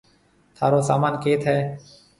ٿارو 0.57 0.79
سامان 0.89 1.13
ڪيٿ 1.23 1.41
هيَ۔ 1.49 1.57